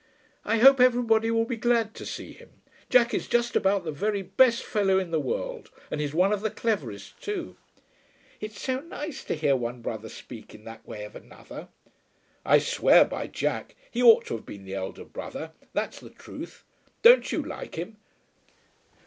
[0.43, 2.49] "I hope everybody will be glad to see him.
[2.89, 6.41] Jack is just about the very best fellow in the world; and he's one of
[6.41, 7.55] the cleverest too."
[8.39, 11.67] "It is so nice to hear one brother speak in that way of another."
[12.43, 13.75] "I swear by Jack.
[13.91, 16.63] He ought to have been the elder brother; that's the truth.
[17.03, 17.97] Don't you like him?"